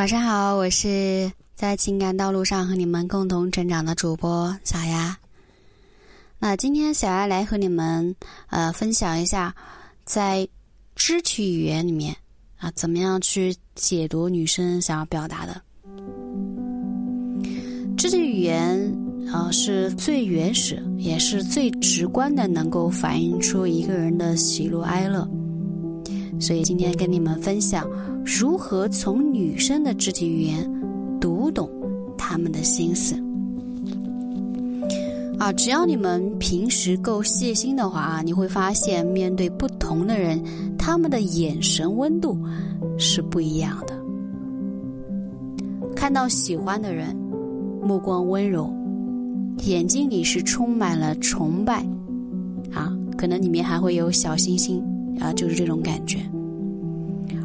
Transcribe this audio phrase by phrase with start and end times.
[0.00, 5.14] 晚上好，我是在情感道路上和你们共同成长的主播小丫。
[6.38, 8.16] 那今天小丫来和你们
[8.48, 9.54] 呃分享一下，
[10.06, 10.48] 在
[10.96, 12.16] 肢体语言里面
[12.56, 15.60] 啊，怎么样去解读女生想要表达的。
[17.98, 18.80] 肢体语言
[19.30, 25.28] 啊是最原始也是最直观的，能够反映出一个人的喜怒哀乐。
[26.40, 27.86] 所以今天跟你们分享
[28.24, 30.68] 如何从女生的肢体语言
[31.20, 31.70] 读懂
[32.16, 33.14] 她们的心思。
[35.38, 40.42] 啊，只要你们平时够细心的话啊，你会发现面对不同的人，
[40.76, 42.38] 他们的眼神温度
[42.98, 43.98] 是不一样的。
[45.96, 47.16] 看到喜欢的人，
[47.82, 48.70] 目光温柔，
[49.64, 51.86] 眼睛里是充满了崇拜，
[52.72, 54.82] 啊，可能里面还会有小星星。
[55.20, 56.18] 啊，就是这种感觉。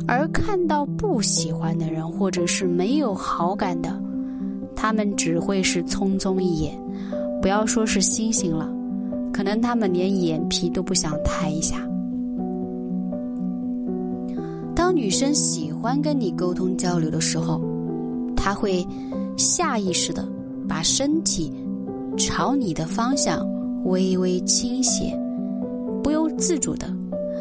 [0.08, 4.00] 而看到不喜欢的人，或者是没有好感的，
[4.76, 6.80] 他们只会是匆匆一眼，
[7.42, 8.72] 不要说是星星了，
[9.34, 11.78] 可能他们连眼皮都不想抬一下。
[14.76, 17.60] 当女生喜欢跟你沟通交流的时候，
[18.36, 18.86] 她会
[19.38, 20.28] 下意识的
[20.68, 21.52] 把身体
[22.16, 23.44] 朝你的方向
[23.86, 25.18] 微微倾斜，
[26.04, 26.88] 不由自主的。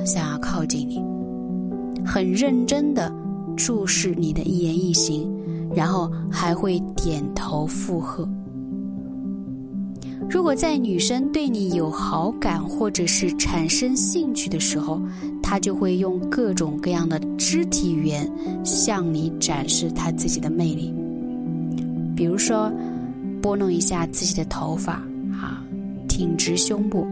[0.05, 1.03] 想要靠近你，
[2.05, 3.13] 很认真的
[3.57, 5.29] 注视你的一言一行，
[5.75, 8.29] 然后还会点头附和。
[10.31, 15.01] 如果在女生对你有好感或者是产生兴趣的时候，
[15.43, 18.31] 她就会用各种各样的肢体语言
[18.65, 20.93] 向你展示她自己的魅力。
[22.17, 22.73] 比如说，
[23.43, 24.95] 拨弄一下自己的头发，
[25.33, 25.63] 啊，
[26.09, 27.07] 挺直胸部。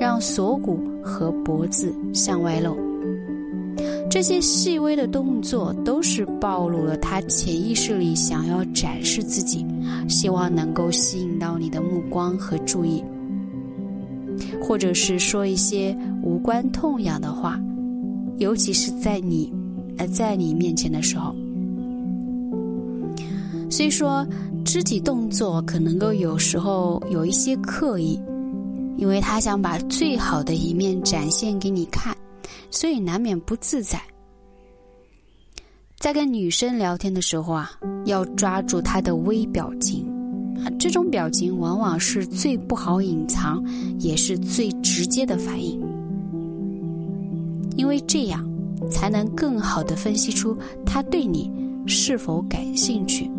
[0.00, 2.76] 让锁骨和脖子向外露，
[4.10, 9.64] 这些细微的动作都是暴露了他潜意识里想要展示自己，
[10.08, 13.02] 希望能够吸引到你的目光和注意，
[14.62, 17.60] 或者是说一些无关痛痒的话，
[18.38, 19.52] 尤其是在你
[19.96, 21.34] 呃在你面前的时候。
[23.70, 24.26] 虽说
[24.64, 28.20] 肢体动作可能够有时候有一些刻意。
[29.00, 32.14] 因为他想把最好的一面展现给你看，
[32.70, 33.98] 所以难免不自在。
[35.98, 37.72] 在跟女生聊天的时候啊，
[38.04, 40.04] 要抓住她的微表情
[40.62, 43.64] 啊，这种表情往往是最不好隐藏，
[43.98, 45.80] 也是最直接的反应。
[47.76, 48.46] 因为这样
[48.90, 51.50] 才能更好的分析出他对你
[51.86, 53.30] 是否感兴趣。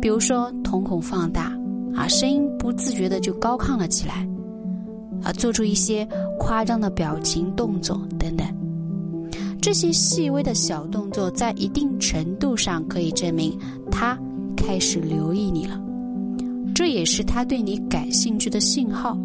[0.00, 1.59] 比如说，瞳孔放大。
[1.94, 4.26] 啊，声音不自觉的就高亢了起来，
[5.22, 6.06] 啊，做出一些
[6.38, 8.46] 夸张的表情动作等等，
[9.60, 13.58] 这些细微的小动作在一定程度上可以证明
[13.90, 14.18] 他
[14.56, 15.80] 开始留意你了，
[16.74, 19.18] 这也是他对你感兴趣的信号。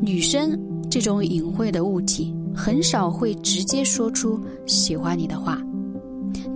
[0.00, 0.58] 女生
[0.90, 5.62] 这种隐晦的物体很少会直接说出喜欢你的话。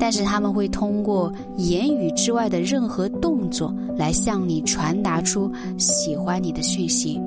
[0.03, 5.49] 但是他们会通过言语之外的任何动作来向你传达出
[5.79, 7.21] 喜欢你的讯息，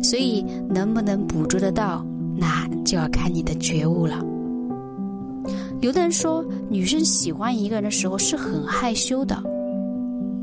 [0.00, 4.24] 所以能不能捕捉得到，那就要看你的觉悟了。
[5.80, 9.42] 有的人说，女生喜欢一个人的时候是很害羞的，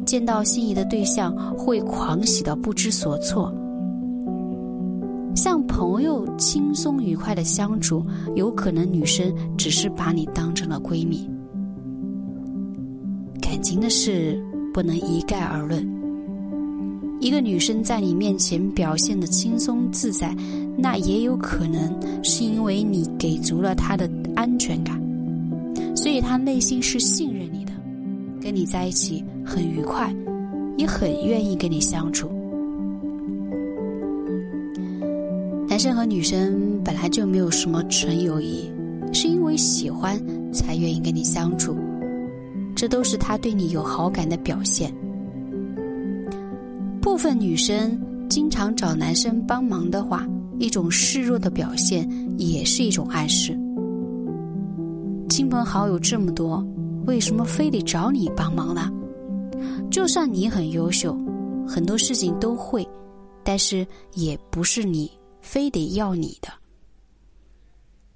[0.06, 3.54] 见到心仪的对象会狂喜到不知所措。
[6.38, 11.30] 轻松愉快的相处，有可能女生只是把你当成了闺蜜。
[13.42, 14.42] 感情的事
[14.74, 15.88] 不能一概而论。
[17.22, 20.36] 一个女生在你面前表现的轻松自在，
[20.78, 25.02] 那也有可能是因为你给足了她的安全感，
[25.96, 27.72] 所以她内心是信任你的，
[28.42, 30.14] 跟你在一起很愉快，
[30.78, 32.30] 也很愿意跟你相处。
[35.76, 38.72] 男生和女生本来就没有什么纯友谊，
[39.12, 40.18] 是因为喜欢
[40.50, 41.76] 才愿意跟你相处，
[42.74, 44.90] 这都是他对你有好感的表现。
[47.02, 48.00] 部分女生
[48.30, 50.26] 经常找男生帮忙的话，
[50.60, 53.52] 一种示弱的表现，也是一种暗示。
[55.28, 56.66] 亲朋好友这么多，
[57.06, 58.90] 为什么非得找你帮忙呢？
[59.92, 61.14] 就算你很优秀，
[61.68, 62.88] 很多事情都会，
[63.44, 65.12] 但是也不是你。
[65.46, 66.50] 非得要你的，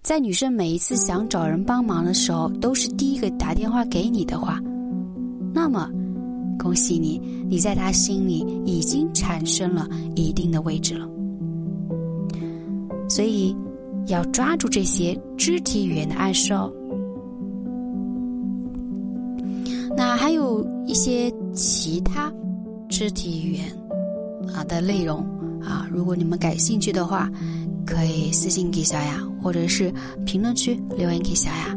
[0.02, 4.60] 在女生每一次想找人帮忙的时候，都是第一个打电话给你的话，
[5.54, 5.88] 那么，
[6.58, 11.08] 恭喜你，你在他心里已经产生了一定的位置了。
[13.08, 13.56] 所以，
[14.08, 16.74] 要抓住这些肢体语言的暗示哦。
[19.96, 22.34] 那还有一些其他
[22.90, 23.66] 肢体语言
[24.54, 25.24] 啊的内容
[25.64, 27.30] 啊，如果你们感兴趣的话，
[27.86, 29.94] 可以私信给小雅，或者是
[30.26, 31.76] 评论区留言给小雅。